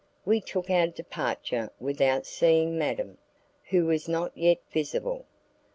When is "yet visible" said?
4.35-5.25